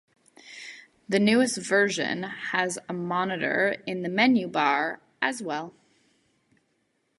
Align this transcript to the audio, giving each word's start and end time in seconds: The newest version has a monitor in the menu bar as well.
The 1.07 1.19
newest 1.19 1.57
version 1.57 2.23
has 2.23 2.79
a 2.89 2.91
monitor 2.93 3.83
in 3.85 4.01
the 4.01 4.09
menu 4.09 4.47
bar 4.47 4.99
as 5.21 5.43
well. 5.43 5.75